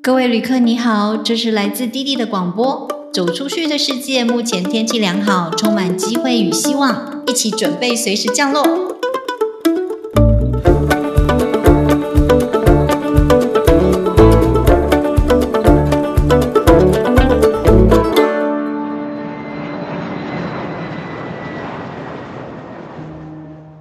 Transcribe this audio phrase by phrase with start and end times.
[0.00, 2.88] 各位旅客，你好，这是来自滴滴的广播。
[3.12, 8.62] 走出去的世界，目前天气良好，充满机会与希望，一起准备随时降落。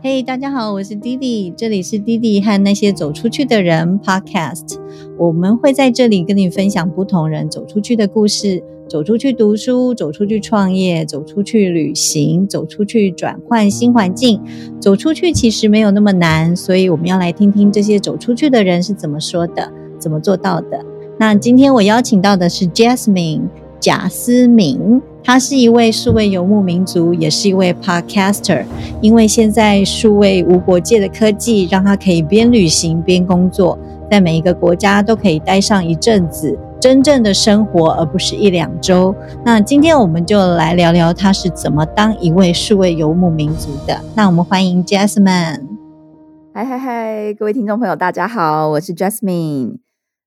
[0.02, 4.87] 嘿，大家好，我是滴滴，这里是滴滴和那些走出去的人 Podcast。
[5.18, 14.40] 我们会在这里跟你分享不同人走出去的故事，走出去读书，走出去创业，走出去旅行，走出去转换新环境。
[14.80, 20.86] 走出去其实没有那么难，所以我们要来听听这些走出去的人是怎么说的，怎么做到的。
[21.18, 23.42] 那今天我邀请到的是 Jasmine
[23.80, 25.02] 贾思明。
[25.24, 28.64] 他是一位数位游牧民族，也是一位 podcaster。
[29.02, 33.78] 因为现在数位无国界的科技，让他可以边旅行边工作，
[34.10, 39.14] 在每一个国家都可以待上一阵子，真正的生活，而不是一两周。
[39.44, 44.00] 那今天我们就来聊聊他是怎么当一位数位游牧民族的。
[44.16, 45.68] 那我们欢迎 Jasmine。
[46.54, 49.80] 嗨嗨嗨，各位听众朋友，大家好，我是 Jasmine。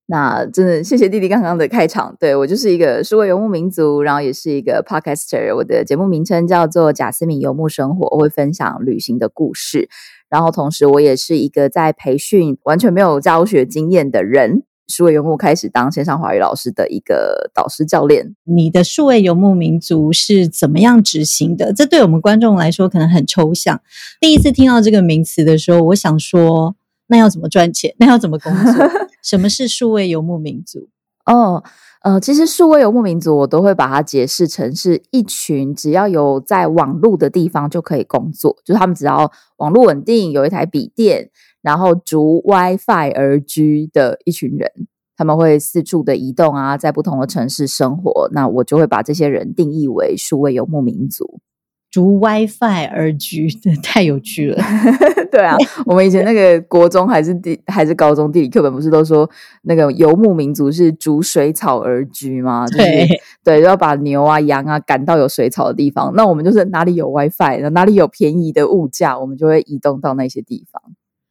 [0.06, 5.54] 那真的谢谢弟弟刚刚的开场，对我就是一个数位游牧民族，然后也是一个 podcaster。
[5.56, 9.88] 我的节目名称叫做贾思敏游牧生活，我会分享旅行的故事。
[10.30, 18.34] 然后同时我也是一个在培训完全没有教学经验的人，数位游牧开始当线上华语老师的一个导师教练。
[18.44, 21.72] 你的数位游牧民族是怎么样执行的？
[21.72, 23.82] 这对我们观众来说可能很抽象。
[24.20, 26.76] 第一次听到这个名词的时候，我想说。
[27.12, 27.92] 那要怎么赚钱？
[27.98, 28.88] 那要怎么工作？
[29.20, 30.88] 什么是数位游牧民族？
[31.26, 31.60] 哦，
[32.02, 44.70] 呃，其实数位游牧民族，我都会把它解释成是一群只要有在网络的地方就可以工作，就是他们只要网络稳定，有一台笔电，然后逐 WiFi 而居的一群人，
[45.14, 48.30] 他们会四处的移动啊，在不同的城市生活。
[48.32, 51.40] 那我就会把这些人定义为数位游牧民族。
[51.90, 53.48] 逐 WiFi 而居，
[53.82, 54.62] 太有趣了。
[55.32, 55.56] 对啊，
[55.86, 59.28] 我们以前那个国中还是地还是高中地理课本，不是都说
[59.62, 62.66] 那个游牧民族是逐水草而居吗？
[62.70, 63.06] 对
[63.42, 66.12] 对，要把牛啊羊啊赶到有水草的地方。
[66.14, 70.80] 那我们就是哪里有 WiFi，哪里有便宜的物价，我们就会移动到那些地方。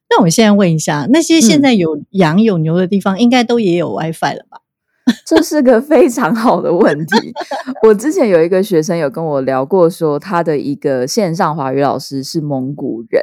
[0.09, 4.59] 那我现在问一下，那些现在有羊有牛的地方，应该都也有 WiFi 了吧？
[5.25, 7.33] 这是个非常好的问题。
[7.83, 13.21] 我之前有一个学生有跟我聊过，说他的一个线上华语老师是蒙古人，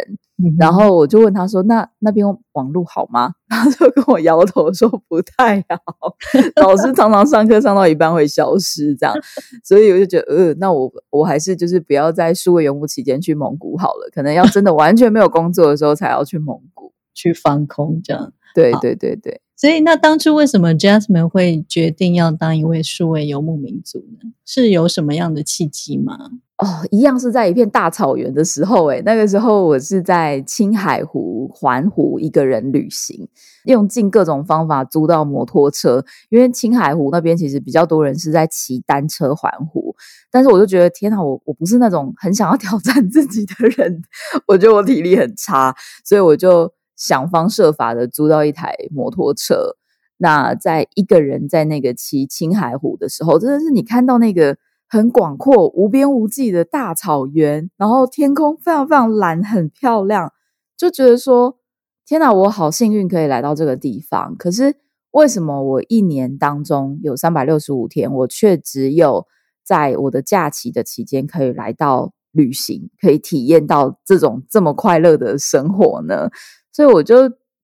[0.58, 6.14] 然后我就问他说：“那那边网络好吗？” 他就跟我摇头说：“不太好，
[6.60, 9.14] 老师常常上课上到一半会消失，这样。”
[9.62, 18.32] 所以我就觉得，呃，那我我还是就是不要在数位游牧期间去蒙古好了，可能要真的完全没有工作的时候才要去蒙古去放空，这样。
[18.54, 19.40] 对对对对。
[19.56, 24.30] 所以，那当初为什么 Jasmine 会决定要当一位数位游牧民族呢？
[24.44, 26.14] 是有什么样的契机吗？
[26.58, 33.28] 哦，一样是在一片大草原的时候，诶那个时候我是在青海湖环湖一个人旅行，
[33.64, 39.94] 用尽各种方法租到摩托车，因为青海湖那边其实比较多人是在骑单车环湖，
[40.30, 44.02] 但是我就觉得天哪，我我不是那种很想要挑战自己的人，
[44.48, 45.74] 我觉得我体力很差，
[46.04, 46.70] 所以我就。
[46.96, 49.76] 想方设法的租到一台摩托车，
[50.16, 54.56] 那在一个人在那个骑青海湖的时候，真的是你看到那个
[54.88, 60.32] 很广阔、无边无际的大草原，然后天空非常非常蓝，很漂亮，
[60.76, 61.58] 就觉得说
[62.06, 64.34] 天哪，我好幸运可以来到这个地方。
[64.36, 64.76] 可是
[65.10, 69.26] 为什么我一年当中有三百六十五天，我却只有
[69.64, 76.30] 在我的假期的期间可以来到旅行，可以体验到这种这么快乐的生活呢？
[76.76, 77.14] 所以我就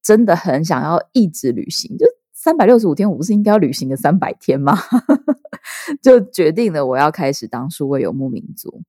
[0.02, 4.74] 真的很想要一直旅行，就三百六十五天，我不是应该要旅行个三百天吗？
[6.00, 8.80] 就决定了我要开始当数位游牧民族。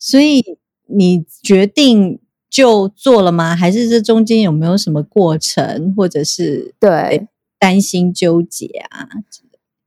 [0.00, 0.42] 所以
[0.88, 2.18] 你决定
[2.50, 3.54] 就做了吗？
[3.54, 9.06] 还是这中间有没有什么过程，或者是对担心纠结啊？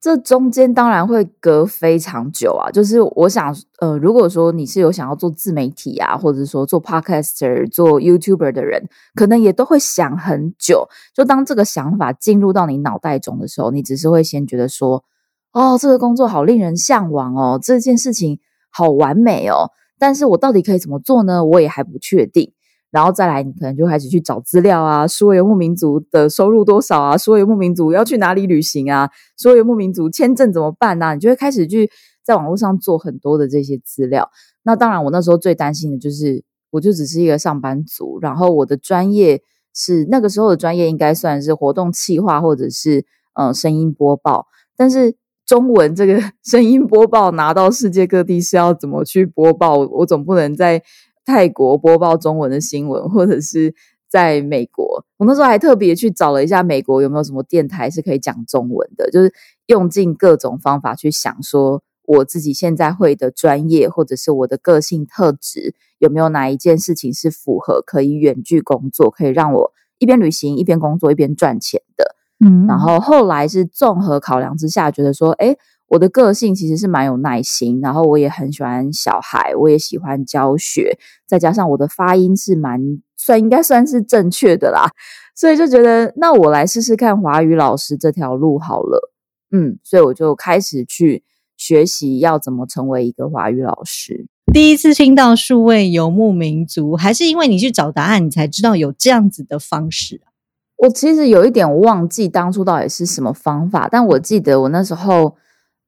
[0.03, 10.89] 这中间当然会隔非常久啊，就是我想，呃，如果说你是有想要做自媒体啊，或者说做 podcaster、做 YouTuber 的人，可能也都会想很久。
[11.15, 15.05] 就当这个想法进入到你脑袋中的时候，你只是会先觉得说，
[15.53, 21.45] 哦，这个工作好令人向往哦，这件事情好完美哦，但是我到底可以怎么做呢？
[21.45, 22.51] 我也还不确定。
[22.93, 27.17] 然后再来，你可能就开始去找资料啊，说游牧民族的收入多少啊？
[27.17, 29.09] 说游牧民族要去哪里旅行啊？
[29.35, 31.15] 说游牧民族签证怎么办呢？
[31.15, 31.89] 你就会开始去
[32.23, 34.29] 在网络上做很多的这些资料。
[34.61, 39.41] 那当然，我那时候最担心的就是，我就只是一个上班族，然后我的专业
[39.73, 43.03] 是那个时候的专业，应该算是活动企划或者是
[43.33, 44.45] 呃声音播报，
[44.77, 45.15] 但是
[45.47, 49.77] 中文这个 声音播报拿到世界各地是要怎么去播报？
[49.77, 50.83] 我总不能在
[51.25, 53.73] 泰国播报中文的新闻， 或者是
[54.09, 55.05] 在美国。
[55.17, 59.33] 我那时候还特别去找了一下美国有没有什么电台是可以讲中文的，就是
[59.67, 61.83] 用尽各种方法去想说。
[62.05, 72.17] 我自己现在会的专业，或者是我的个性特质，有没有哪一件事情是符合可以远距工作，可以让我一边旅行一边工作一边赚钱的？
[72.45, 75.55] 嗯，然后后来是综合考量之下，觉得说，哎，
[75.93, 82.79] 我的个性其实是蛮有耐心，然后我也很喜欢小孩，我也喜欢教学，再加上我的发音是蛮
[83.17, 84.89] 算应该算是正确的啦，
[85.35, 89.11] 所以就觉得那我来试试看华语老师这条路好了。
[89.51, 91.23] 嗯，所以我就开始去。
[91.55, 94.25] 学习要怎么成为一个华语老师？
[94.51, 100.33] 第一次听到数位游牧民族，还是因为你去找答案，你才知道有这样子的方式啊？
[100.77, 105.35] 我其实有一点忘记当初到底是什么方法，但我记得我那时候，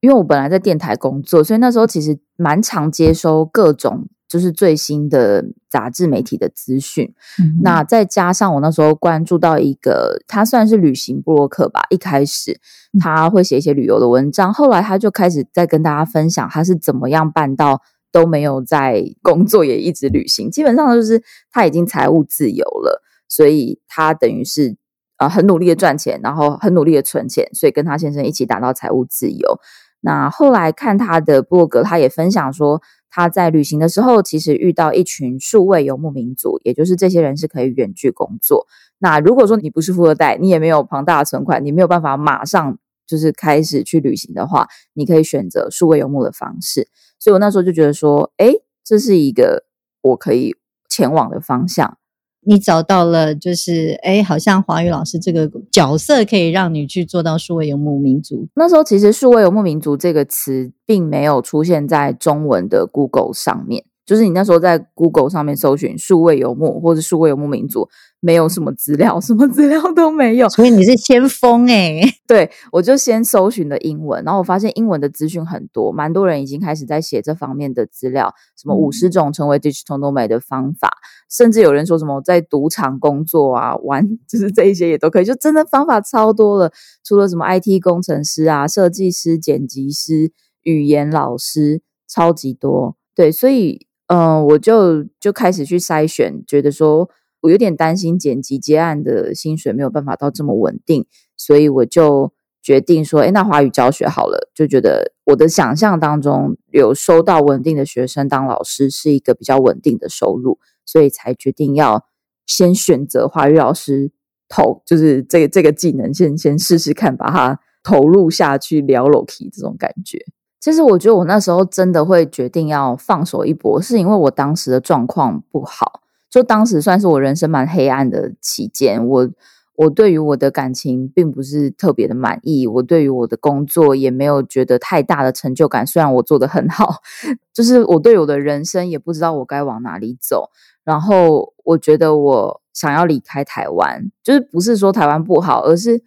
[0.06, 4.08] 因为我本来在电台工作，所以那时候其实蛮常接收各种。
[4.28, 7.14] 就是最新的杂志媒体的资讯，
[7.62, 11.84] 那再加上我那时候关注到一个，他算是旅行布洛克吧。
[11.92, 12.60] 一开始
[13.00, 17.82] 他会写一些旅游的文章，后来他就开始在跟大家分享他是怎么样办到
[18.12, 20.50] 都没有在工作，也一直旅行。
[20.50, 24.76] 基本上就是他已经财务自由了，所以他等于是
[25.18, 29.60] 呃很努力的赚钱，然后很努力的存钱，所以跟他先生一起达到财务自由。
[30.06, 32.82] 那后来看他的博格，他也分享说。
[33.08, 38.68] 他在旅行的时候，其实遇到一群数位游牧民族，也就是这些人是可以远距工作。
[38.98, 46.90] 那如果说你不是富二代，你也没有庞大的存款，你没有办法马上就是开始去旅行的话，你可以选择数位游牧的方式。
[47.18, 48.52] 所以我那时候就觉得说，哎，
[48.84, 49.64] 这是一个
[50.02, 50.58] 我可以
[50.90, 51.98] 前往的方向。
[52.46, 58.48] 你找到了，就是哎，好像华语老师这个角色可以让你去做到数位游牧民族。
[58.56, 63.84] 那时候其实“数位游牧民族”这个词并没有出现在中文的 Google 上面。
[64.06, 67.90] 就是你那时候在 Google 上面搜寻“数位游牧”或者“数位游牧民族”，
[68.22, 70.48] 没有什么资料， 什么资料都没有。
[70.50, 80.92] 所以你是先锋哎，对我就先搜寻的英文，然后我发现英文的资讯很多，蛮多人已经开始在写这方面的资料，什么五十种成为 digital nomad 的方法，
[81.28, 86.72] 甚至有人说什么在赌场工作啊，玩就是这一些也都可以，就真的方法超多了。
[87.04, 90.32] 除了什么 IT 工程师啊、设计师、剪辑师、
[90.62, 92.98] 语言老师，超级多。
[93.16, 93.88] 对，所以。
[94.08, 97.10] 嗯，我就就开始去筛选，觉得说
[97.42, 101.06] 我有点担心剪辑接案的薪水没有办法到这么稳定，
[101.36, 102.32] 所以我就
[102.62, 112.06] 决定说，哎，那华语教学好了，就觉得我的想象当中有收到稳定的学生当老师是一个比较稳定的收入，所以才决定要
[112.46, 114.12] 先选择华语老师
[114.48, 120.20] 投，就是这个这个技能先先试试看，把它投入下去聊 l o k 这种感觉。
[120.66, 129.08] 其实我觉得我那时候真的会决定要放手一搏，是因为我当时的状况不好，就当时算是我人生蛮黑暗的期间。
[129.08, 129.30] 我
[129.76, 135.86] 我对于我的感情并不是特别的满意，我对于我的工作也没有觉得太大的成就感。
[135.86, 136.96] 虽然我做的很好，
[137.54, 140.50] 就是我对我的人生也不知道我该往哪里走。
[140.84, 146.04] 然后我觉得我想要离开台湾，就是不是说台湾不好，而是。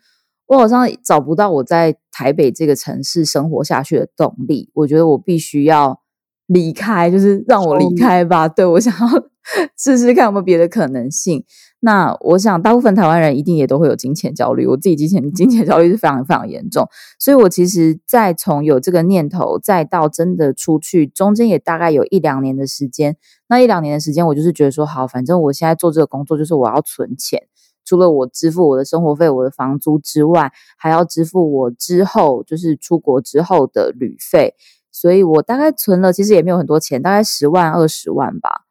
[0.48, 6.00] 我好像找不到我在台北这个城市生活下去的动力，我觉得我必须要
[6.46, 8.48] 离开，就是让我离开吧。
[8.48, 9.06] 对我想要
[9.78, 11.44] 试试看有没有别的可能性。
[11.80, 16.88] 那我想大部分台湾人一定也都会有金钱焦虑，我自己金钱金钱焦虑是非常非常严重。
[17.20, 23.16] 所以我其实，在从有这个念头，再到真的出去，中间也大概有一两年的时间。
[23.48, 27.44] 那一两年的时间，我就是觉得说，好，反正我现在做这个工作，就是我要存钱。
[27.88, 34.54] 除了我支付我的生活费、我的房租之外，还要支付我之后就是出国之后的旅费，
[34.92, 38.66] 所以我大概存了，其实也没有很多钱，大概十万、二十万吧，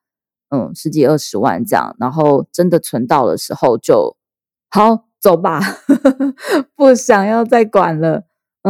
[0.52, 1.96] 嗯，十几二十万这样。
[2.00, 4.16] 然后真的存到的时候，就
[4.70, 5.62] 好走吧，
[6.78, 8.26] 不想要再管了，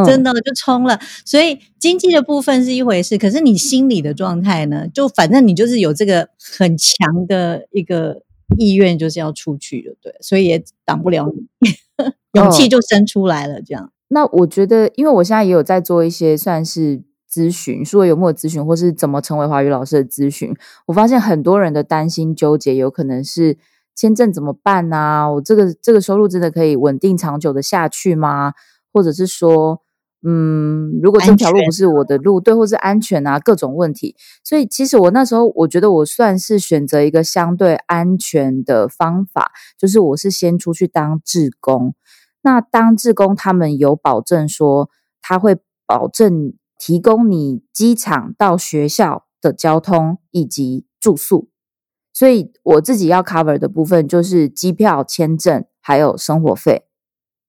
[0.06, 0.98] 真的就冲了。
[1.26, 4.88] 所以经济的部分是一回事，可是你心理的状态呢？
[4.94, 8.22] 就反正你就是有这个很强的一个。
[8.58, 11.70] 意愿就是要出去的，对，所以也挡不了你，
[12.40, 13.62] 勇气就生出来了。
[13.62, 20.56] 这样，那我觉得，因为我现在也有在做一些算是咨询，说有没有咨询，或是怎么成为华语老师的咨询。
[20.86, 23.58] 我发现很多人的担心纠结，有可能是
[23.96, 25.32] 签证怎么办呢？
[25.34, 28.54] 我这个这个收入真的可以稳定长久的下去吗？
[28.94, 29.82] 或者是说？
[30.24, 34.16] 嗯，如果这条路不是我的路，对，或是安全啊，各种问题。
[34.44, 41.94] 所以其实我那时候，我觉得我算是选择一个相对安全的方法，就是我是先出去当志工。
[42.42, 44.90] 那当志工他们有保证说，
[45.22, 51.50] 他会保证提供你机场到学校的交通以及住宿，
[52.14, 56.86] 所以我自己要 cover 的部分就是机票、签证还有生活费。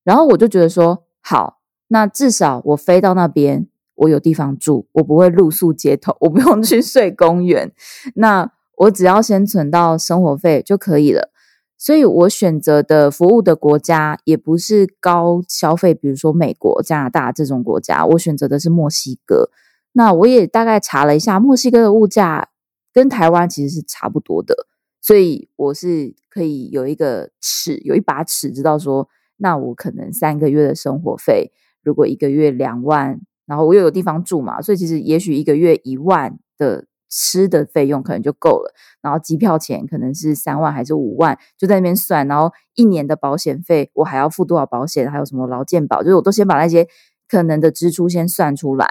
[0.04, 1.57] 然后我就觉得说，好，
[1.88, 7.72] 那至少我飞到那边，我有地方住，我不会露宿街头，我不用去睡公园。
[8.14, 11.30] 那我只要先存到生活费就可以了。
[11.76, 19.50] 所以我选择的服务的国家也不是高消费，比如说美国、加拿大这种国家，我选择的是墨西哥。
[19.92, 22.48] 那我也大概查了一下，墨西哥的物价
[22.92, 24.66] 跟台湾其实是差不多的，
[25.00, 31.52] 所以我是可以有一个尺，有一把尺，知道说，那我可能三个月的生活费，
[31.88, 36.84] 如果一个月两万，然后我又有地方住嘛，所以其实也许一个月一万的。
[37.10, 46.86] 吃的费用可能就够了，然后机票钱可能是三万还是五万，就在那边算，然后一年的保险费我还要付多少保险，还有什么劳健保，就是我都先把那些
[47.26, 48.86] 可能的支出先算出来，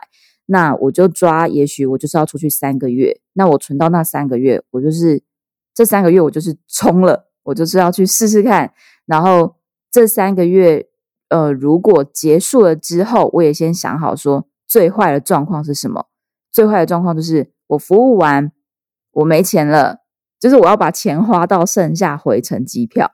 [0.47, 5.21] 那我就抓，也许我就是要出去三个月，那我存到那三个月，我就是
[5.75, 8.73] 这三个月我就是冲了，我就是要去试试看，
[9.05, 9.57] 然后
[9.91, 10.87] 这三个月，
[11.29, 16.07] 呃，如果结束了之后，我也先想好说最坏的状况是什么，
[16.51, 17.51] 最坏的状况就是。
[17.71, 18.53] 我服务完，
[19.11, 19.97] 我没钱了，
[20.39, 23.11] 就是我要把钱花到剩下回程机票，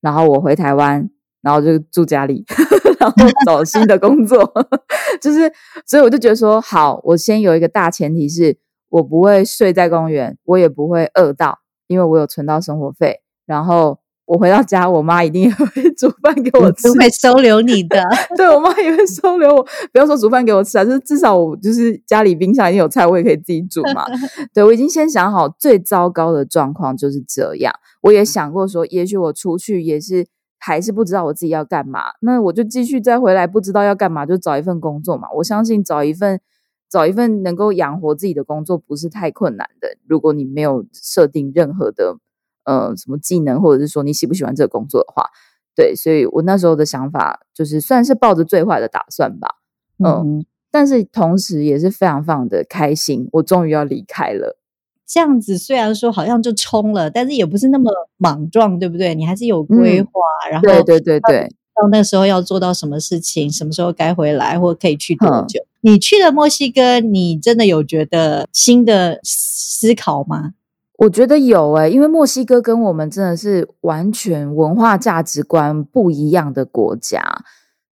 [0.00, 1.08] 然后我回台湾，
[1.40, 2.44] 然后就住家里，
[2.98, 3.14] 然后
[3.46, 4.52] 找新的工作，
[5.22, 5.52] 就是
[5.86, 14.01] 所以我就觉得说，好，我先有一个大前提是，我不会睡在公园，我也不会饿到，因为我有存到生活费，然后。
[14.24, 15.66] 我回到家，我妈一定会
[15.98, 18.02] 煮饭给我吃，会收留你的。
[18.36, 19.62] 对我妈也会收留我，
[19.92, 24.04] 不要说煮饭给我吃啊，就是至少我就是家里冰箱一定有菜，我也可以自己煮嘛。
[24.54, 27.74] 对我已经先想好最糟糕的状况就是这样。
[28.02, 30.26] 我也想过说，也许我出去也是
[30.58, 35.28] 还是不知道我自己要干嘛，那我就继续再回来，不知道要干嘛就找一份工作嘛。
[35.36, 36.40] 我相信找一份
[36.88, 39.96] 找一份能够养活自己的工作不是太困难的。
[40.06, 42.16] 如果你没有设定任何的。
[42.64, 45.28] 呃，什么技能，或者是说你喜不喜欢这个工作的话，
[45.74, 49.56] 对，所以我那时候的想法就是算是抱着最坏的打算吧，
[50.04, 54.58] 嗯，但是同时也是非常非常的开心，我终于要离开了。
[55.06, 59.14] 这样子虽然说好像就冲了，但是也不是那么莽撞，对不对？
[59.14, 60.10] 你还是有规划，
[60.50, 65.60] 然后对对对对，到那时候要做到什么事情，什么时候该回来，或可以去多久？
[65.82, 70.52] 你去了墨西哥，你真的有觉得新的思考吗？
[70.98, 77.20] 我觉得有诶，因为墨西哥跟我们真的是完全文化价值观不一样的国家。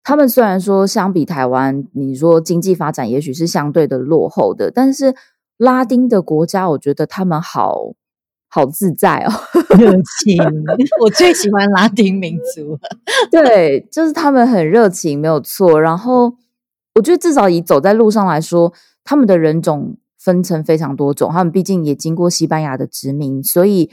[0.04, 5.14] 他们虽然说相比台湾，你说经济发展也许是相对的落后的，但是
[5.56, 7.94] 拉丁的国家，我觉得他们好
[8.48, 9.32] 好自在哦，
[9.76, 9.92] 热
[10.22, 10.38] 情。
[11.00, 12.78] 我最喜欢拉丁民族，
[13.32, 15.80] 对，就是他们很热情，没有错。
[15.80, 16.34] 然后
[16.94, 19.96] 我觉得至少以走在路上来说，他们的人种。
[20.22, 23.90] 分成非常多种，他们毕竟也经过西班牙的殖民，所以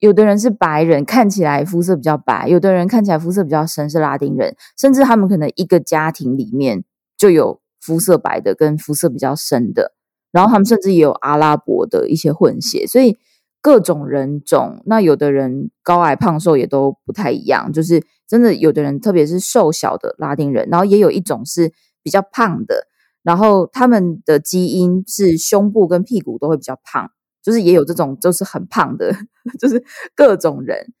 [0.00, 4.56] 有的人是白人，看起来肤色比较白；有的人看起来肤色比较深，是拉丁人。
[4.76, 6.82] 甚至他们可能一个家庭里面
[7.16, 9.92] 就有肤色白的跟肤色比较深的，
[10.32, 13.16] 然后他们甚至也有阿拉伯的一些混血，所以
[13.62, 14.82] 各种人种。
[14.86, 22.88] 那有的人高矮胖瘦也都不太一样，就是真的有的人特别是瘦小的拉丁人，然后也有一种是比较胖的。
[23.22, 27.10] 然后他们的基因是胸部跟屁股都会比较胖，
[27.42, 29.12] 就是也有这种就是很胖的，
[29.58, 29.82] 就是
[30.14, 30.92] 各种人，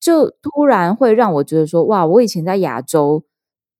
[0.00, 3.24] 就突然会让我觉得说，哇，我以前在亚洲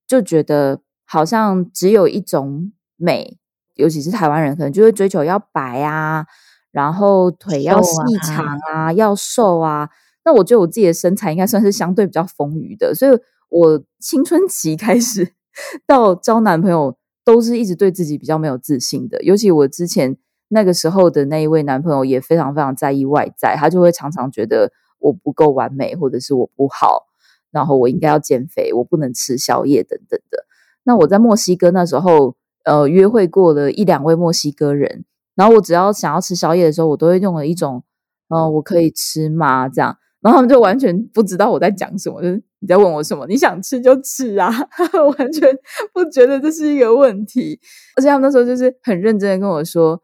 [0.06, 3.38] 就觉得好像只有一种美，
[3.74, 6.26] 尤其是台湾人可能就会追求要白啊，
[6.70, 9.88] 然后腿要细长啊，要瘦啊。
[10.24, 15.32] 那我觉得我自己的身材应该算是相对比较丰腴的，所以我青春期开始
[15.86, 16.96] 到交男朋友。
[17.26, 20.16] 都是一直对自己比较没有自信的，尤其我之前
[20.46, 27.02] 那个时候的那一位男朋友也非常非常在意外在，他就会常常觉得我不够完美，或者是我不好，
[27.50, 30.46] 然后我应该要减肥，我不能吃宵夜等等的。
[30.84, 35.04] 那我在墨西哥那时候，呃，约会过了一两位墨西哥人，
[35.34, 37.82] 然后我只要想要吃宵夜的时候，我都会用了一种，
[38.28, 39.68] 嗯，我可以吃吗？
[39.68, 39.98] 这样。
[40.26, 44.50] 然后他们就完全不知道我在讲什么，就是你在问我什么，你想吃就吃啊，
[45.16, 45.56] 完全
[45.94, 47.60] 不觉得这是一个问题。
[47.96, 50.02] 而且他们那时候就是很认真的跟我说，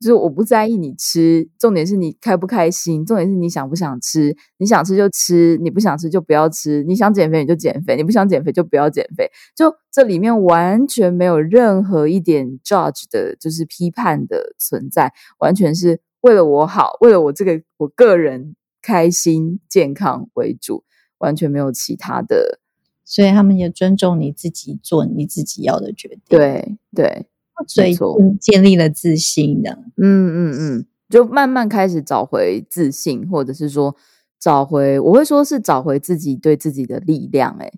[0.00, 9.30] 就是我不在意你吃，重点是你开不开心，重点是你想不想吃，你想吃就吃，你不想吃就不要吃，你想减肥你就减肥，你不想减肥就不要减肥。
[9.56, 18.54] 就这里面完全没有任何一点 judge 的，就是批判的存在，完全是为了我好，为了我这个我个人。
[18.84, 20.84] 开心健康为主，
[21.16, 22.60] 完全没有其他的
[23.02, 27.26] 所以他们也尊重你自己做你自己要的决定。，对对，
[27.66, 29.70] 所以建建立了自信的。
[29.96, 33.96] 嗯嗯嗯，就慢慢开始找回自信，或者是说
[34.38, 37.56] 找回，我会说是找回自己对自己的力量。
[37.60, 37.72] 诶，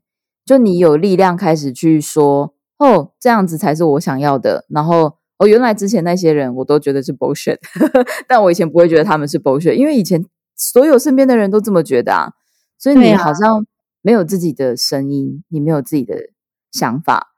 [0.45, 4.65] 就你有力量开始去说，哦，这样子才是我想要的。
[4.69, 7.59] 然后，哦，原来之前那些人我都觉得是 bullshit，
[8.29, 10.25] 但我以前不会觉得他们是 bullshit，因为以前
[10.57, 12.33] 所有身边的人都这么觉得啊。
[12.79, 13.67] 所以你好像
[14.03, 16.31] 没有自己的声音，你没有自己的
[16.71, 17.35] 想法，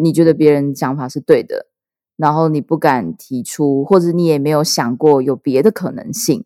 [0.00, 1.66] 你觉得别人想法是对的，
[2.16, 6.44] 然后你不敢提出，或者你也没有想过有别的可能性。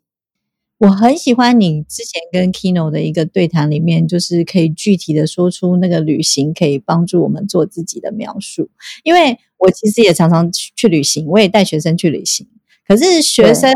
[0.79, 8.69] 我很喜欢你之前跟 Kino 的一个对谈里面，就是可以具体的说出那个旅行可以帮助我们做自己的描述。
[9.03, 12.45] 因为我其实也常常去去旅行，我也带学生去旅行，
[12.85, 13.71] 可是学生，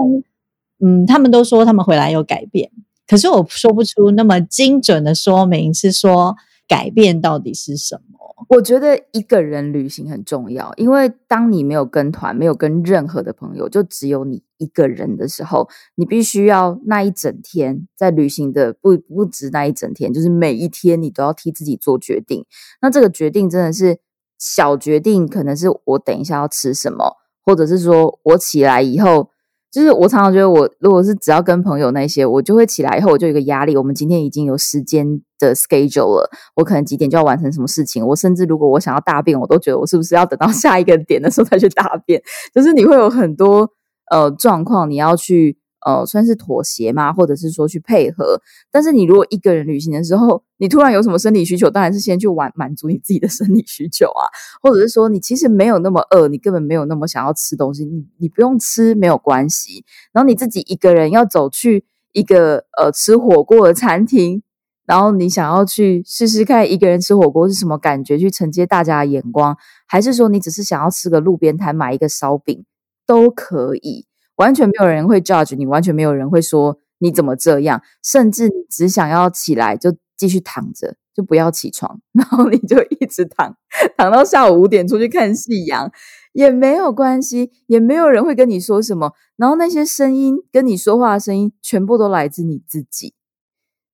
[0.83, 2.71] 嗯，他们都说他们回来有改变，
[3.07, 6.36] 可是我说不出那么精准的说明，是说
[6.67, 8.01] 改变到底是什么。
[8.48, 22.45] 我觉得一个人旅行很重要，因为当你没有跟团，没有跟任何的朋友，就只有你一个人的时候，你必须要那一整天在旅行的不不止那一整天，就是每一天你都要替自己做决定。
[22.81, 24.00] 那这个决定真的是
[24.38, 29.29] 小决定，可能是我等一下要吃什么，或者是说我起来以后。
[29.71, 33.77] 就是我常常觉得，我如果是只要跟朋友那些，我就会起来以后我就有一个压力。
[33.77, 38.05] 我们今天已经有时间的 schedule 了，我可能几点就要完成什么事情。
[38.07, 42.21] 我甚至如果我想要大便，我都觉得我是不是要等到 下一个点的时候再去大便。
[42.53, 43.69] 就是你会有很多
[44.09, 48.41] 呃状况，你要去呃算是妥协嘛，或者是说去配合。
[48.71, 54.27] 但是你如果一个人旅行的时候，你突然有什么生理需求，当然是先去完满足你自己的 生理需求啊，
[54.62, 59.83] 或者是说你其实没有那么饿，你根本没有那么想要吃东西，你你不用吃没有关系。
[60.12, 64.41] 然后你自己一个人要走去一个呃吃火锅的餐厅，
[64.86, 69.55] 然后你想要去试试看一个人吃火锅是什么感觉，去承接大家的眼光，
[69.88, 72.65] 还是说你只是想要吃个路边摊买一个烧饼
[73.06, 74.06] 都可以，
[74.39, 83.56] 完全没有人会 judge 你，完全没有人会说你怎么这样，甚至你只想要起来就继续躺着，就不要起床， 然后你就一直躺
[83.97, 85.91] 躺到下午五点出去看夕阳。
[86.32, 89.13] 也没有关系，也没有人会跟你说什么。
[89.36, 93.15] 然后那些声音跟你说话的声音，全部都来自你自己。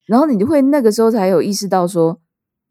[0.05, 2.19] 然后你就会那个时候才有意识到说，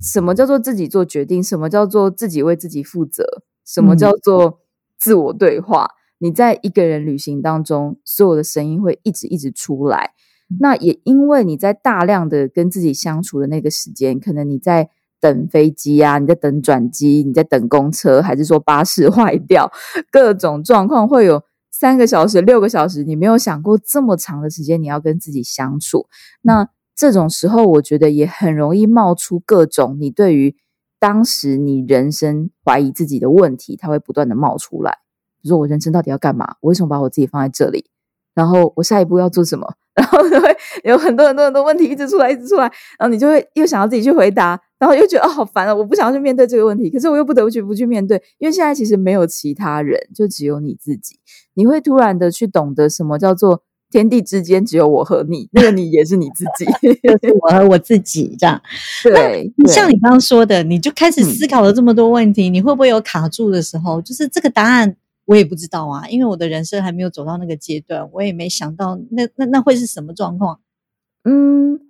[0.01, 3.25] 什么叫做自己做决定，什么叫做自己为自己负责，
[3.67, 4.61] 什么叫做
[4.99, 5.89] 自我对话。
[6.25, 10.13] 你在一个人旅行当中，所有的声音会一直一直出来。
[10.59, 14.89] 那也因为你在大量的跟自己相处的那个时间，可能你在。
[15.21, 19.73] 等飞机啊，你在等转机，你在等公车，还是说巴士坏掉？
[20.13, 26.09] 各种状况会有三个小时、六个小时，你没有想过这么长的时间你要跟自己相处。
[26.43, 30.57] 那这种时候，我觉得也很容易冒出各种你对于
[31.01, 34.99] 当时你人生怀疑自己的问题，它会不断的冒出来。
[35.45, 36.57] 比如说，我人生到底要干嘛？
[36.63, 37.85] 我为什么把我自己放在这里？
[38.35, 39.75] 然后我下一步要做什么？
[39.95, 42.63] 然后就会有很多很多很多问题一直出来，一直出来，
[42.99, 44.61] 然后你就会又想要自己去回答。
[44.77, 45.75] 然后又觉得哦，好烦啊！
[45.75, 51.19] 我不想要去面对这个问题，可是我又不得不去不去面对，因为现在其实没有其他人，就只有你自己。
[51.55, 56.65] 你会突然的去懂得什么叫做天地之间只有我和你，那个你也是你自己，
[57.03, 58.61] 就是我和我自己这样。
[59.05, 64.03] 对，像你刚刚说的，你就开始思考了这么多问题，你会不会有卡住的时候？
[64.03, 70.61] 就是这个答案我也不知道啊，因为我的人生还没有走到那个阶段，我也没想到那那那会是什么状况。
[71.25, 71.81] 嗯。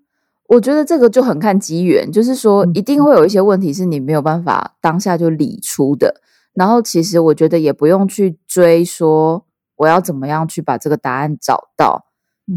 [0.46, 6.20] 我觉得这个就很看机缘，就是说一定会有一些问题是你没有办法当下就理出的。
[6.52, 12.04] 然后其实我觉得也不用去追说我要怎么样去把这个答案找到，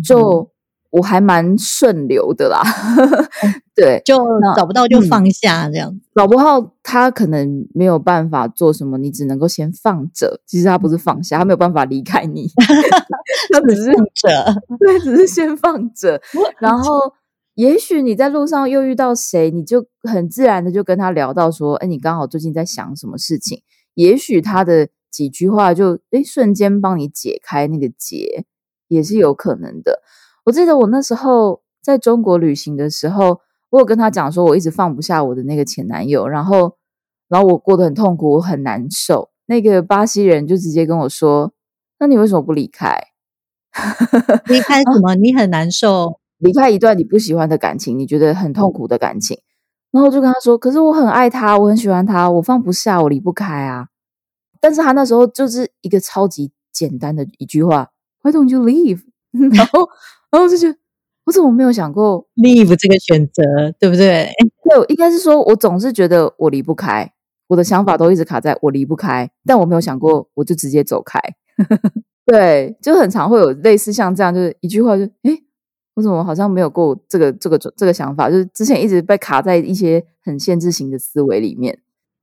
[0.04, 0.52] 就
[0.90, 2.62] 我还蛮顺流的啦。
[3.76, 4.18] 对，就
[4.56, 6.00] 找不到就放下这样。
[6.16, 10.42] 找不到他可能没有办法做什么，你只能够先放着。
[10.46, 12.48] 其实他不是放下，他没有办法离开你，
[13.54, 16.22] 他只是放着，对，只是先放着，
[16.60, 17.14] 然后。
[17.58, 23.64] 也许你在路上又遇到谁，你就很自然的就跟他聊到说：“哎，你刚好最近在想什么事情？”
[23.96, 28.46] 也许他的几句话就哎瞬间帮你解开那个结，
[28.90, 30.04] 也是有可能的。
[30.48, 36.78] 我记得我那时候在中国旅行的时候，我有跟他讲说，我一直放不下我的那个前男友，然后，
[37.28, 39.30] 然后我过得很痛苦，我很难受。
[39.48, 41.52] 那个巴西人就直接跟我说
[42.00, 42.98] ：“那你为什么不离开？
[44.48, 45.16] 离开什么？
[45.16, 49.38] 你很难受。”离开一段你不喜欢的感情，你觉得很痛苦的感情，
[49.92, 53.88] 然后我就跟他说：“可是我很爱他，我很喜欢他，我放不下，我离不开啊。”
[54.62, 57.90] 但是他那时候就是一个超级简单的一句话
[58.24, 59.02] ：“Why don't you leave？”
[59.54, 59.90] 然后，
[60.32, 60.78] 然后我就觉得
[61.26, 63.44] 我怎么没有想过 leave 这个选择，
[63.80, 64.30] 对不对？
[64.64, 67.12] 对，应该是说我总是觉得我离不开，
[67.48, 71.20] 我的想法都一直卡在我离不开，但我没有想过我就直接走开。
[72.26, 75.44] 对，就很常会有类似像这样，就是一句话就，诶，
[75.96, 78.30] 我怎么好像没有过这个这个这个想法？
[78.30, 81.80] 就是之前一直被卡在一些很限制型的思维里面。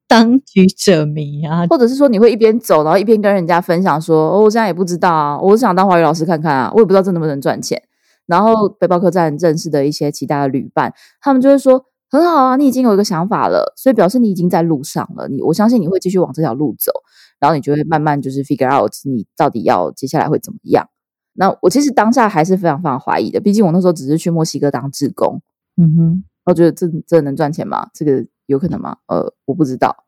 [0.06, 7.82] 当局者迷啊，或者是说你会一边走，然后一边跟人家分享说：“哦，我现在也不知道啊，我想当华语老师看看啊，我也不知道这能不能赚钱。”
[8.26, 15.28] 然后背包客栈认识的一些其他的旅伴，他们就会说：“很好啊，你已经有一个想法了，所以表示你已经在路上了。
[15.28, 16.92] 你我相信你会继续往这条路走，
[17.38, 20.88] 然后你就会慢慢就是 figure out 你到底要接下来会怎么样。”
[21.36, 25.42] 那我其实当下还是非常非常怀疑的，毕竟我那时候只是去墨西哥当志工。
[25.76, 27.88] 嗯哼，我觉得这这能赚钱吗？
[27.92, 28.98] 这个有可能吗？
[29.08, 30.04] 呃，我不知道。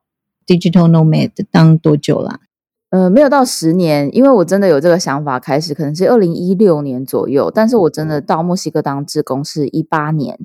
[0.47, 2.39] Digital nomad 当多久啦？
[2.97, 7.51] 呃，没有到十年，因为我真的有这个想法开始，可能是二零一六年左右。
[7.55, 10.39] 但是我真的到墨西哥当志工是一八年，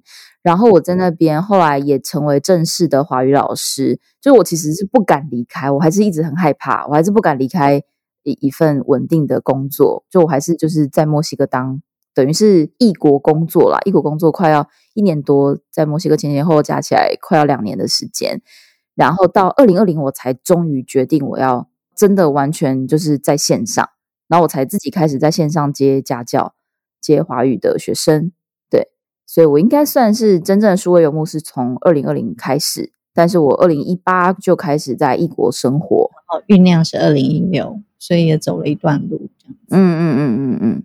[0.44, 4.02] 然后我在那边后来也成为正式的华语老师。
[4.20, 7.82] 就我其实是不敢离开，我还是一直很害怕，我还是不敢离开
[8.24, 10.04] 一一份稳定的工作。
[10.10, 11.82] 就我还是就是在墨西哥当，
[12.14, 18.42] 等于是异国工作啦，异国工作快要一年多，在墨西哥前前后后加起来快要两年的时间。
[18.94, 21.70] 然后到二零二零，我才终于决定我要
[22.02, 23.88] 真的完全就是在线上，
[24.28, 26.56] 然后我才自己开始在线上接家教、
[27.00, 28.32] 接华语的学生。
[28.72, 28.88] 对，
[29.28, 36.10] 所以我应该算是真正的数位游牧是从二零二零开始，但是我二零一八就开始在异国生活。
[36.28, 39.60] 哦，酝酿是二零一六，所以也走了一段路这样子。
[39.70, 40.84] 嗯嗯嗯嗯嗯。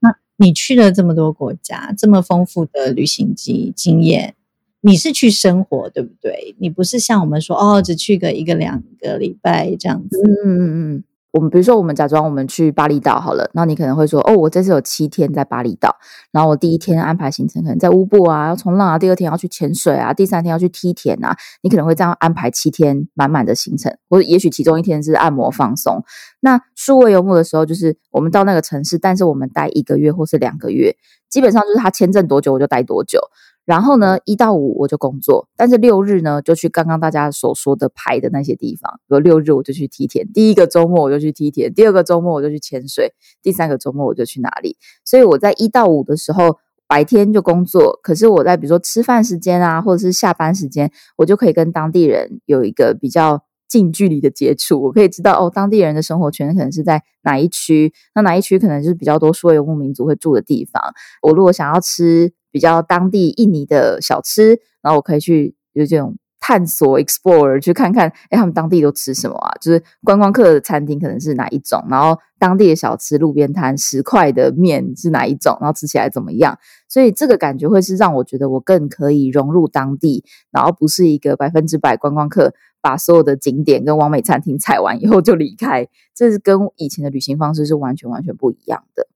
[0.00, 4.34] 那你去了这么多国家，这么丰富的旅行及经验。
[4.80, 6.54] 你是去生活，对不对？
[6.58, 10.18] 你不是像我们说哦，只去个一个两个礼拜这样子。
[10.44, 11.04] 嗯嗯嗯。
[11.32, 15.94] 我们比如说，我们假装我们去巴厘岛好了，那你可能会说哦，我这次有七天在巴厘岛，
[16.32, 21.36] 然后我第一天安排行程可能在乌布啊，要冲浪啊；第二天要去潜水啊；第三天要去梯田啊。
[21.62, 26.02] 你可能会这样安排七天满满的行程，或者也许其中一天是按摩放松。
[26.40, 30.96] 那数位游牧的时候，就是我们到那个城市，但是我们待一个月或是两个月，
[31.28, 33.20] 基本上就是他签证多久我就待多久。
[33.66, 39.00] 然后呢，一到五我就工作，但是六日呢就去刚刚大家所说的排的那些地方。
[39.06, 44.76] 比如六日我就去梯田，第一个周末我就去梯田，第二个周末我就去潜水，第三个周末我就去哪里。
[45.04, 54.82] 所以我在一到五的时候白天就工作，可是我在比如说吃饭时间啊，或者是下班时间，我就可以跟当地人有一个比较近距离的接触。
[54.82, 60.82] 我可以知道哦，当地人的生活圈可能是在哪一区，那哪一区可能就是比较多数位游牧民族会住的地方。
[61.22, 62.32] 我如果想要吃。
[62.50, 69.52] 比较当地印尼的小吃，然后我可以去有这种探索 explore 去看看，哎，他们当地都吃什么啊？
[69.60, 76.58] 就是观光客的餐厅可能是哪一种，然后当地的小吃路边摊十块的面是哪一种，然后吃起来怎么样？
[76.88, 89.06] 所以这个感觉会是让我觉得我更可以融入当地，然后不是一个百分之百观光客，把所有的景点跟完美餐厅踩完以后就离开，这是跟以前的旅行方式是完全完全不一样的。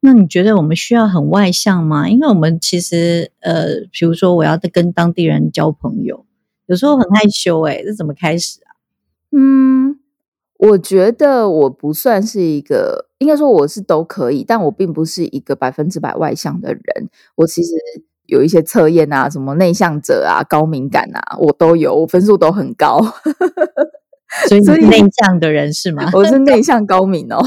[0.00, 2.08] 那你觉得我们需要很外向吗？
[2.08, 6.24] 因为我们其实呃，比如说我要跟当地人交朋友，
[6.66, 8.76] 有时候很害羞，哎，这怎么开始啊？
[9.32, 9.98] 嗯，
[10.58, 17.08] 我觉得我不算是一个，应该说我是都可以，但我并不是一个百分之百外向的人。
[17.36, 17.72] 我其实
[18.26, 23.00] 有一些测验啊，什么内向者啊、高敏感啊，我都有，我分数都很高。
[24.48, 26.10] 所以内向的人是吗？
[26.12, 27.38] 我是内向高敏哦，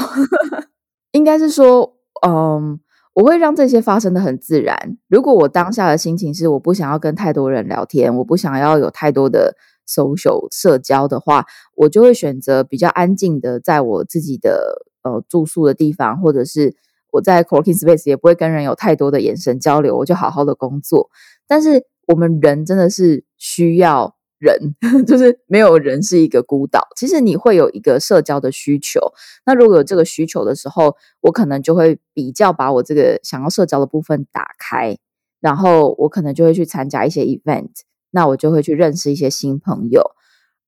[1.14, 1.99] 应该是说。
[2.26, 2.80] 嗯，
[3.14, 4.98] 我会让这些发生的很自然。
[5.08, 9.56] 如果我当下的心情是我不想要跟太多人聊天，我不想要有太多的
[9.88, 16.76] social 社交的话，我就会选择比较安静的，在我自己的呃住宿的地方，或者是
[17.12, 21.10] 我在 co-working space 也不会跟人有太多的眼神交流，我就好好的工作。
[21.48, 24.19] 但是我们人真的是需要。
[24.40, 24.76] 人
[25.06, 29.00] 就是没有人是一个孤岛，其实你会有一个社交的需求。
[29.46, 34.98] 那如果有这个需求的时候，我可能就会比较把我这个想要社交的部分打开，
[35.42, 37.72] 然后我可能就会去参加一些 event，
[38.12, 40.02] 那我就会去认识一些新朋友。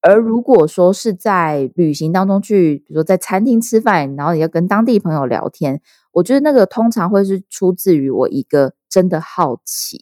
[0.01, 5.81] 而如果说是在旅行当中去，比如说在餐厅吃饭，然后你要跟当地朋友聊天，
[6.11, 9.99] 我觉得那个通常会是出自于我一个真的好奇，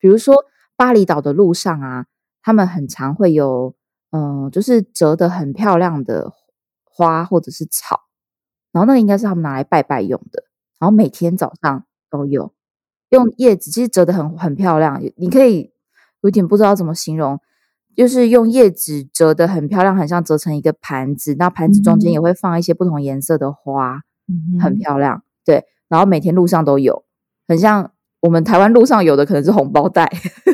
[0.00, 0.34] 比如说
[0.76, 2.06] 巴厘岛的路上啊。
[2.46, 3.74] 他们很常会有，
[4.10, 6.30] 嗯，就是折的很漂亮的
[6.84, 8.02] 花或者是草，
[8.70, 10.44] 然后那个应该是他们拿来拜拜用的，
[10.78, 12.52] 然后每天早上都有
[13.08, 15.72] 用叶子，其实折的很很漂亮，你可以
[16.20, 17.40] 有点不知道怎么形容，
[17.96, 24.02] 就是用叶子折的很漂亮，很像折成一个盘子，那盘子中间也会放一些不同颜色的花，
[24.60, 27.06] 很漂亮，对，然后每天路上都有，
[27.48, 27.93] 很像。
[28.24, 30.10] 我们台湾路上有的可能是红包袋，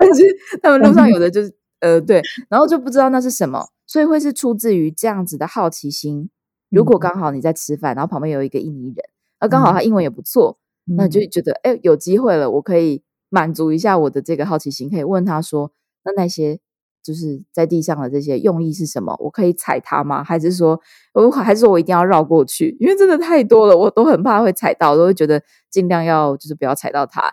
[0.00, 0.24] 但是
[0.60, 6.30] 他们路上有的就是呃对，然后就不知道那是什么，所以会是出自于这样子的好奇心。
[6.68, 8.96] 如果刚好你在吃饭，然后旁边有一个印尼人，
[9.38, 10.58] 而刚好他英文也不错，
[10.96, 15.70] 那就觉得哎有机会了，我可以满足一下我的这个好奇心，可以问他说，
[16.04, 16.58] 那那些。
[17.02, 19.16] 就是在地上的这些用意是什么？
[19.18, 20.22] 我可以踩它吗？
[20.22, 20.78] 还是说，
[21.14, 22.76] 我还是说我一定要绕过去？
[22.78, 27.32] 因为真的太多了，我都很怕会踩到，都会觉得尽量要就是不要踩到它。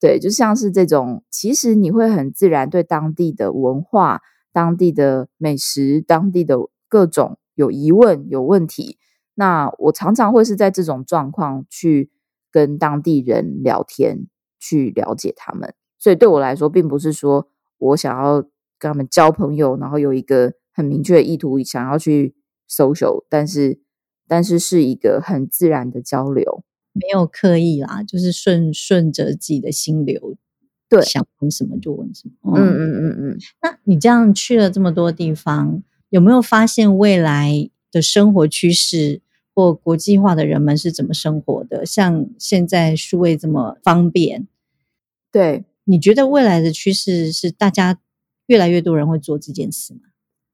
[0.00, 4.22] 对，就像是这种，其实你会很自然对当地的文化、
[4.52, 6.56] 当地的美食、当地的
[6.88, 8.98] 各种有疑问、有问题。
[9.34, 12.10] 那我常常会是在这种状况去
[12.50, 14.26] 跟当地人聊天，
[14.58, 15.74] 去了解他们。
[15.98, 18.42] 所以对我来说，并不是说我想要。
[18.82, 22.34] 跟他们交朋友，然后有一个很明确的意图，想要去
[22.68, 23.78] social，但是
[24.26, 30.36] 但是是一个很自然的交流，没有刻意啦，就是顺顺着自己的心流，
[30.88, 32.58] 对，想问什么就问什么。
[32.58, 33.38] 嗯嗯嗯嗯。
[33.62, 39.20] 那你这样去了这么多地方，有没有发现未来的生活趋势
[39.54, 41.86] 或国际化的人们是怎么生活的？
[41.86, 44.48] 像现在数位这么方便，
[45.30, 48.00] 对，你觉得未来的趋势是大家？
[48.46, 50.00] 越来越多人会做这件事吗？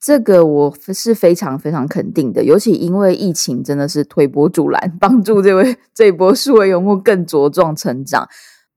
[0.00, 8.28] 这个我是非常非常肯定的，尤其因为疫情真的是推波助澜， 帮助这位这一波数位游牧更茁壮成长。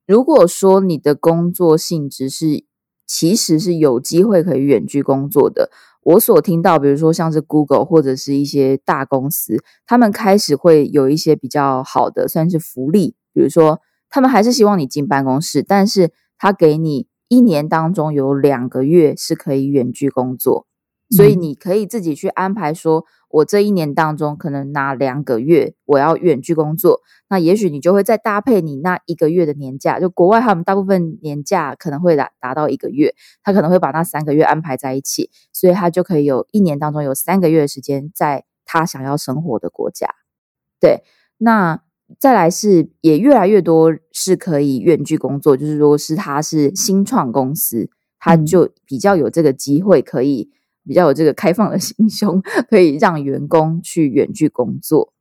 [0.08, 2.66] 如果说你的工作性质是
[3.06, 5.70] 其实是有机会可以远距工作的，
[6.02, 17.11] 我所听到，比如说像是 Google 或者是一些大公司，他们开始会有一些比较好的算是福利，比如说他们还是希望你进办公室，但是他给你。
[17.32, 20.68] 一年当中有两个月是可以远距工作，
[21.10, 40.10] 所以你可以自己去安排，说我这一年当中可能哪两个月我要远距工作，那也许你就会再搭配你那一个月的年假，就国外他们大部分年假可能会达达到一个月，他可能会把那三个月安排在一起，所以他就可以有一年当中有三个月的时间在他想要生活的国家，
[40.82, 41.02] 对，
[41.38, 41.82] 那。
[42.20, 50.50] 再来是也越来越多是可以远距工作，就是说是他是新创公司，他就比较有这个机会，可以
[50.86, 55.14] 比较有这个开放的 心胸，可以让员工去远距工作。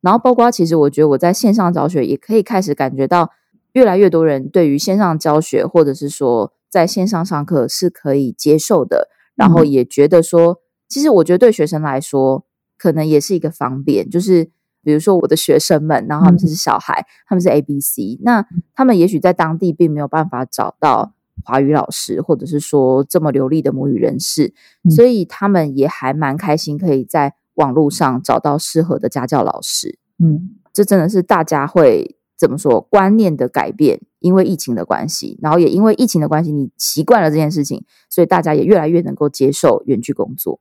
[0.00, 3.30] 然后包括其实我觉得我在线上教学也可以开始感觉到
[3.72, 12.44] 越来越多人对于线上教学或者是说在线上上课是可以接受的，然后也觉得说，其实我觉得对学生来说
[12.76, 14.50] 可能也是一个方便，就是。
[14.82, 21.14] 比如说我的学生们，然后他们是小孩，他们是 A、B、C，那他们也许在当地并没有办法找到
[21.44, 24.52] 华语老师，或者是说这么流利的母语人士，
[24.90, 29.98] 所以他们也还蛮开心，可以在网络上找到适合的家教老师。
[30.18, 40.60] 嗯，这真的是大家会怎么说观念的改变，因为疫情的关系，然后也因为疫情的关系，你习惯了这件事情，所以大家也越来越能够接受远距工作。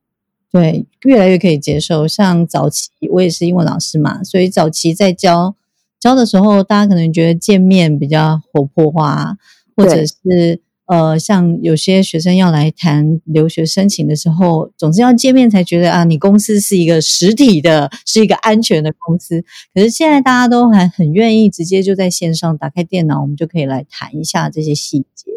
[0.51, 2.07] 对，越来越可以接受。
[2.07, 5.55] 像早期我也是英文老师嘛，所以早期在教
[5.99, 9.37] 教的时候，大家可能觉得见面比较活泼化，
[9.77, 19.41] 或者是呃，像有些学生要来谈留学申请的时候，总是要见面才觉得啊，你公司是一个实体的，是一个安全的公司。
[19.73, 25.30] 可是现在大家都还很愿意直接就在线上打开电脑，我们就可以来谈一下这些细节。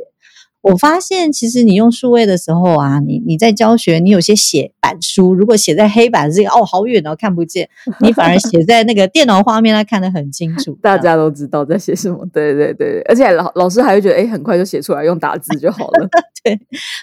[0.64, 7.68] 我发现，其实你用数位的时候啊，你你在教学，你有些写板书，如果写在黑板这个哦，好远哦，看不见，
[8.00, 12.26] 你反而写在那个电脑画面，他看得很清楚， 大家都知道在写什么。
[12.32, 16.08] 对对对，而且老老师还会觉得，哎，很快就写出来，用打字就好了。
[16.42, 16.58] 对，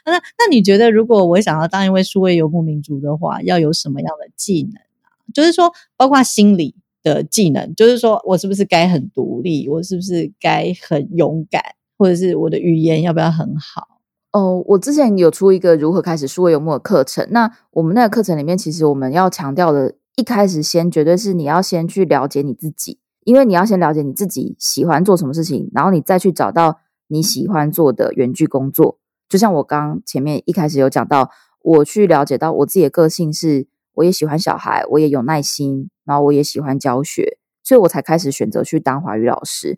[0.07, 5.21] 那那你觉得，如果我想要当一位数位游牧民族的话，要有什么样的技能啊？
[5.35, 11.61] 就是说，包括心理的技能，就是说我是不是该很独立，我是不是该很勇敢？
[12.01, 13.87] 或者是我的语言要不要很好？
[14.31, 17.27] 哦，我之前有出一个如何开始数位游牧的课程。
[17.29, 28.97] 那我们那个课程里面，其实我们要强调的，一开始先绝对是你要先去了解你自己，因为你要先了解你自己喜欢做什么事情，然后你再去找到你喜欢做的远距工作。
[29.29, 31.29] 就像我刚前面一开始有讲到，
[31.61, 39.77] 我去了解到我自己的个性是，我也喜欢小孩，我也有耐心，然后我也喜欢教学，所以我才开始选择去当华语老师。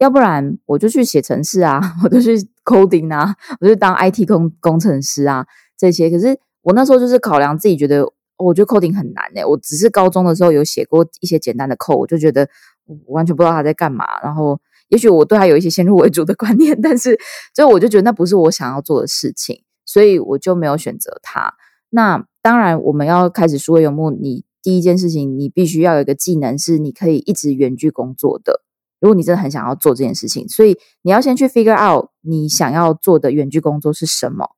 [0.00, 2.34] 要不然我就去写程式啊， 我就去
[2.64, 6.08] coding 啊，我就当 IT 工工程师啊这些。
[6.10, 9.44] 可是我那时候就是考量自己觉得，我觉得 coding 很难诶。
[9.44, 12.48] 我只是高中的时候有写过一些简单的 code，我就觉得
[12.86, 14.06] 我完全不知道他在干嘛。
[14.22, 14.58] 然后
[14.88, 17.18] 也许我对他有一些先入为主的 观念，但是
[17.54, 21.52] 所以我就觉得那不是我想要做的事情，所以我就没有选择它。
[21.90, 28.62] 那当然，我们要开始数位游牧，你第一件事情你必须要有一个技能，是你可以一直远距工作的。
[29.00, 34.50] 如果你真的很想要做这件事情，所以你要先去 figure out 你想要做的远距工作是什么，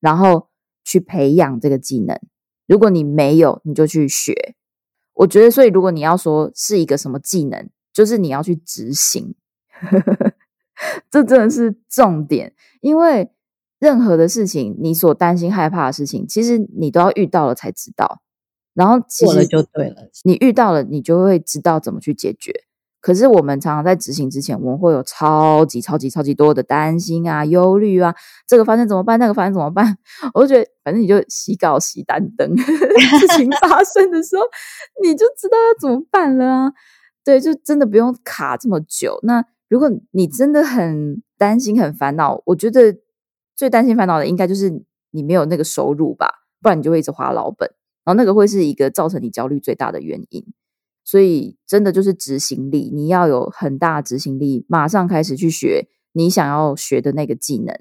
[0.00, 0.48] 然后
[0.82, 2.18] 去培养这个技能。
[2.66, 4.54] 如果你没有，你就去学。
[5.12, 9.34] 我觉得，所以如果你要说是一个什么技能，就是你要去执行，
[11.10, 12.54] 这真的是重点。
[12.80, 13.30] 因为
[13.78, 18.22] 任何的事情，你所担心害怕的事情，其实你都要遇到了才知道。
[18.72, 22.64] 然后其实就对了，你遇到了，你就会知道怎么去解决。
[23.00, 28.14] 可是我们常常在执行之前，我们会有超级超级超级多的担心啊、忧虑啊，
[28.46, 29.18] 这个发生怎么办？
[29.18, 29.96] 那个发生怎么办？
[30.34, 34.42] 我就觉得，反正你就洗稿洗单灯， 事情发生的时候，
[35.02, 36.72] 你就知道要怎么办了啊。
[37.24, 39.18] 对，就真的不用卡这么久。
[39.22, 42.96] 那如果你真的很担心、很烦恼，我觉得
[43.54, 46.28] 最担心烦恼的应该就是你没有那个收入吧，
[46.62, 47.68] 不然你就会一直花老本，
[48.04, 50.44] 然后那个会是一个造成你焦虑最大的原因。
[51.04, 57.74] 所以，真的就是执行力，你要有很大执行力，马上开始去学你想要学的那个技能，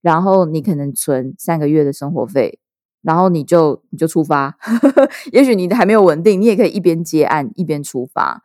[0.00, 2.60] 然后你可能存三个月的生活费，
[3.02, 4.56] 然后你就你就出发。
[5.32, 8.42] 也许你还没有稳定，你也可以一边接案一边出发，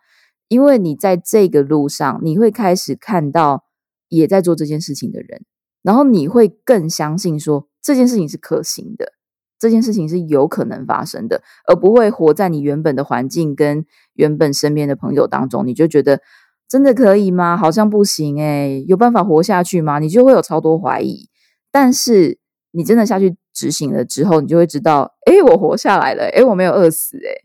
[0.48, 3.66] 因为你在这个路上，你会开始看到
[4.10, 5.46] 也在做这件事情的人，
[5.84, 9.14] 然后你会更相信说这件事情是可行的。
[9.60, 16.22] 这件事情是有可能发生的，而不会活在你原本的环境跟原本身边的朋友当中，你就觉得
[16.68, 17.56] 真的可以吗？
[17.56, 20.00] 好像不行诶，有办法活下去吗？
[20.00, 21.30] 你就会有超多怀疑。
[21.72, 22.40] 但是
[22.72, 27.44] 你真的下去执行了之后，你就会知道，诶，我活下来了，诶，我没有饿死，诶。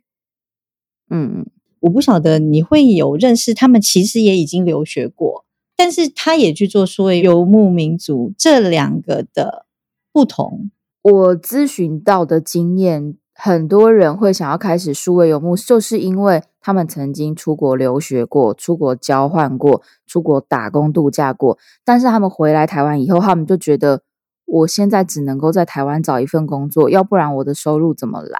[1.11, 1.47] 嗯，
[1.81, 5.45] 我不晓得你会有认识他们，其实也已经留学过，
[5.77, 9.67] 但是他也去做所谓游牧民族，这两个的
[10.13, 10.71] 不同。
[11.03, 24.03] 我咨询到的经验，很多人会想要开始数位游牧，就是因为他们曾经出国留学过、出国交换过、出国打工度假过，但是他们回来台湾以后，他们就觉得
[24.45, 28.39] 我现在只能够在台湾找一份工作，要不然我的收入怎么来？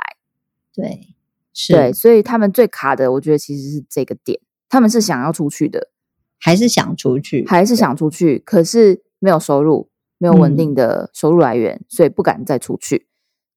[0.75, 1.01] 对，
[1.69, 5.89] 对，所以他们最卡的，我觉得其实是这个点，他们是想要出去的，
[6.39, 9.90] 还是想出去，还是想出去，可是没有收入。
[10.21, 13.07] 没有稳定的收入来源，所以不敢再出去。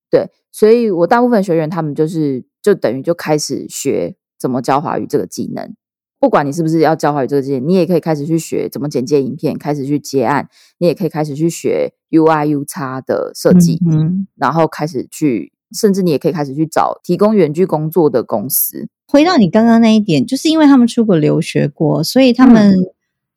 [0.10, 5.76] 对，所以我大部分学员他们就是就等于就开始学怎么教华语这个技能。
[6.20, 10.48] 不管你是不是要教华语这个技能，你也可以开始去学怎么剪接影片，开始去接案。
[10.78, 18.88] 你也可以开始去学 UI、U 叉的设计，嗯，然后开始去，甚至你也可以开始去找提供远距工作的公司。
[19.08, 22.74] 回到你刚刚那一点，就是因为他们出国留学过，所以他们。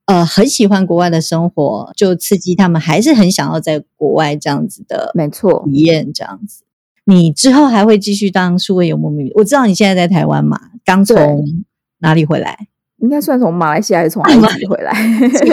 [0.06, 6.62] 呃，很喜欢国外的生活，就刺激他们，还是很想要在国外这样子的，没错，体验这样子。
[7.04, 9.30] 你之后还会继续当数位游牧民？
[9.34, 11.44] 我知道你现在在台湾嘛，刚从
[11.98, 12.68] 哪里回来？
[12.98, 14.92] 应该算从马来西亚还是从埃及回来？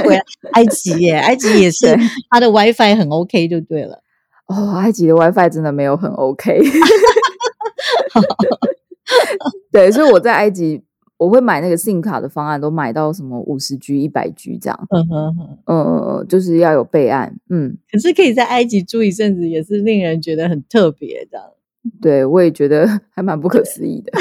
[0.04, 1.98] 回来 埃及耶，埃及也是，
[2.30, 4.02] 它的 WiFi 很 OK 就对了。
[4.46, 6.62] 哦，埃及的 WiFi 真的没有很 OK。
[9.72, 10.84] 对，所以我在埃及。
[11.24, 14.88] 我会买那个 SIM 卡的方案，都买到什么五十 G、一百 G 这样。
[14.90, 17.34] 嗯哼哼，嗯，就是要有备案。
[17.50, 21.54] 嗯，可是可以在埃及住一阵子，也是令人觉得很特别的。
[22.02, 24.12] 对，我也觉得还蛮不可思议的。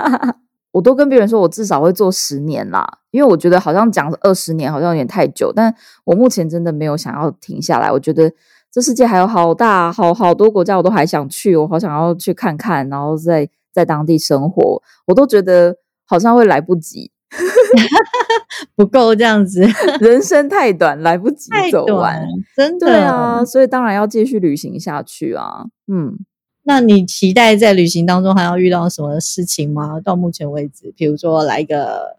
[0.72, 7.92] 我都跟别人说，我至少会做十年啦，因为我觉得好像讲二十年好像有点太久，但我目前真的没有想要停下来。
[7.92, 8.32] 我觉得
[8.70, 15.76] 这世界还有好大、好好多国家，我都还想去，我好想要去看看，然后在在当地生活，我都觉得。
[16.08, 17.10] 好像会来不及，
[18.74, 19.60] 不够这样子，
[20.00, 25.66] 人生太短，来不及走完，真的对啊，所以当然要继续旅行下去啊。
[25.86, 26.18] 嗯，
[26.64, 30.00] 那你期待在旅行当中还要遇到什么事情吗？
[30.02, 32.16] 到目前为止，比如说来一个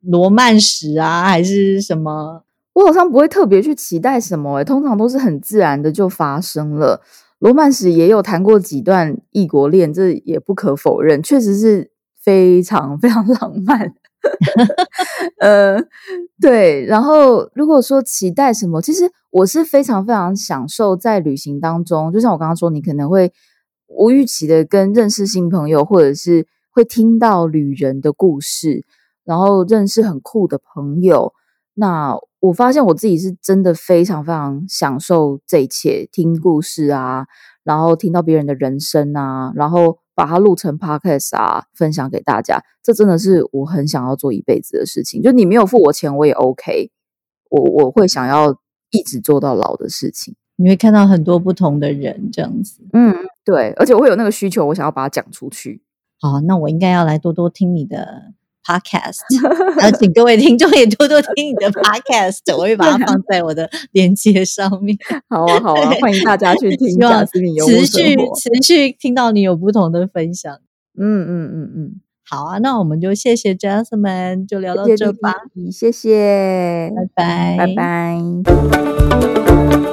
[0.00, 2.44] 罗曼史啊，还是什么？
[2.74, 7.02] 我好像不会特别去期待什么，诶通常都是很自然的就发生了。
[7.40, 11.90] 罗曼史也有谈过几段异国恋，这也不可否认，确实是。
[12.24, 13.92] 非常非常 浪漫，
[15.40, 15.76] 呃，
[16.40, 16.84] 对。
[16.86, 22.10] 然后如果说期待什么，其实我是非常非常享受在旅行当中。
[22.12, 23.32] 就像我刚刚说，你可能会
[23.88, 28.84] 无预期的跟认识新朋友，或者是会听到旅人的故事，
[29.24, 31.32] 然后认识很酷的朋友。
[31.74, 37.26] 那我发现我自己是真的非常非常享受这一切，听故事啊，
[37.64, 39.98] 然后听到别人的人生啊，然后。
[40.14, 45.22] 把它录成 podcast 啊，分享给大家，这真的是我很想要做一辈子的事情。
[45.22, 46.90] 就你没有付我钱，我也 OK。
[47.50, 48.58] 我我会想要
[48.90, 50.34] 一直做到老的事情。
[50.56, 52.80] 你会看到很多不同的人，这样子。
[52.92, 55.82] 嗯，对，而且我会有那个需求，我想要把它讲出去。
[56.20, 58.32] 好，那我应该要来多多听你的
[58.64, 59.20] podcast，
[59.78, 64.96] 然后请各位听众也多多听你的 podcast，我会把它放在我的链接上面。
[65.28, 67.40] 好啊，好啊，欢迎大家去听希望持
[67.86, 68.16] 续。
[68.16, 70.58] 持续听到你有不同的分享。
[70.98, 79.83] 嗯嗯嗯嗯，好啊，那我们就谢谢 Jasmine，就聊到这吧，弟，谢谢，拜拜，拜拜。